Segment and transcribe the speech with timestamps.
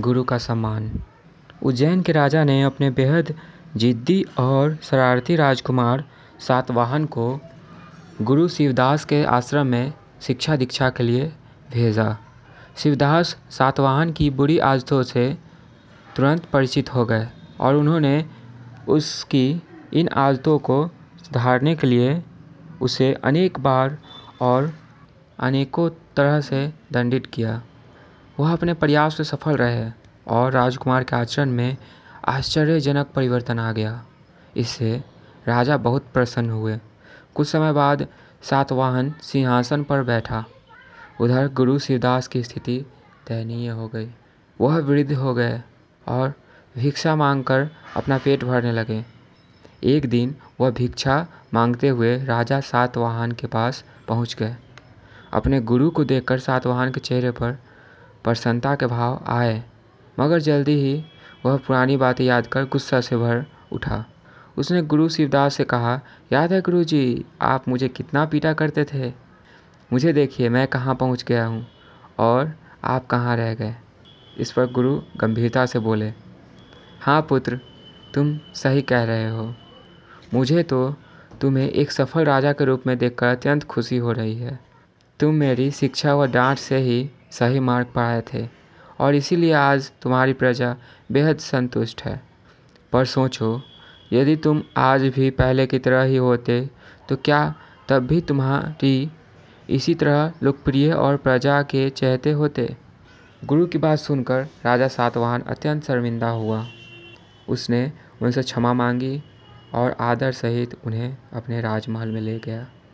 [0.00, 0.90] गुरु का सम्मान।
[1.62, 3.34] उज्जैन के राजा ने अपने बेहद
[3.76, 6.04] जिद्दी और शरारती राजकुमार
[6.38, 7.40] सातवाहन को
[8.22, 11.32] गुरु शिवदास के आश्रम में शिक्षा दीक्षा के लिए
[11.72, 12.16] भेजा।
[12.76, 15.38] शिवदास सातवाहन की बुरी आदतों से
[16.16, 17.28] तुरंत परिचित हो गए
[17.60, 18.24] और उन्होंने
[18.88, 19.62] उसकी
[19.94, 20.90] इन आदतों को
[21.24, 22.22] सुधारने के लिए
[22.80, 23.98] उसे अनेक बार
[24.40, 24.72] और
[25.38, 27.62] अनेकों तरह से दंडित किया।
[28.40, 29.90] वह अपने प्रयास से सफल रहे
[30.26, 31.76] और राजकुमार के आचरण में
[32.24, 34.04] आश्चर्यजनक परिवर्तन आ गया।
[34.56, 35.04] इससे
[35.48, 36.78] राजा बहुत प्रसन्न हुए।
[37.34, 38.06] कुछ समय बाद
[38.42, 40.44] सातवाहन सिंहासन पर बैठा।
[41.20, 42.86] उधर गुरु शिवदास की स्थिति
[43.28, 44.10] दयनीय हो गई।
[44.60, 45.62] वह वृद्ध हो गए
[46.08, 46.34] और
[46.76, 49.04] भिक्षा मांगकर अपना पेट भरने लगे।
[49.84, 54.56] एक दिन वह भिक्षा मांगते हुए राजा सातवाहन के पास पहुँच गए।
[55.32, 57.58] अपने गुरु को देखकर सातवाहन के चेहरे पर
[58.26, 59.64] प्रसन्नता के भाव आए।
[60.20, 61.04] मगर जल्दी ही
[61.46, 64.04] वह पुरानी बातें याद कर गुस्सा से भर उठा।
[64.56, 66.00] उसने गुरु शिवदास से कहा,
[66.32, 69.12] याद है गुरु जी आप मुझे कितना पीटा करते थे?
[69.92, 71.66] मुझे देखिए, मैं कहाँ पहुँच गया हूँ
[72.18, 72.52] और
[72.84, 73.74] आप कहाँ रह गए?
[74.38, 76.12] इस पर गुरु गंभीरता से बोले
[77.00, 77.60] हाँ पुत्र,
[78.14, 79.54] तुम सही कह रहे हो।
[80.34, 80.96] मुझे तो
[81.40, 84.60] तुम्हें एक सफल राजा के रूप में देखकर अत्यंत खुशी हो रही है।
[85.20, 88.46] तुम मेरी शिक्षा व डांट से ही सही मार्ग पर आए थे
[89.00, 90.76] और इसीलिए आज तुम्हारी प्रजा
[91.12, 92.20] बेहद संतुष्ट है।
[92.92, 93.60] पर सोचो,
[94.12, 96.60] यदि तुम आज भी पहले की तरह ही होते
[97.08, 97.54] तो क्या
[97.88, 99.10] तब भी तुम्हारी
[99.70, 102.76] इसी तरह लोकप्रिय और प्रजा के चहते होते?
[103.44, 106.64] गुरु की बात सुनकर राजा सातवाहन अत्यंत शर्मिंदा हुआ।
[107.48, 109.22] उसने उनसे क्षमा मांगी
[109.74, 112.66] और आदर सहित उन्हें अपने राजमहल में ले गया।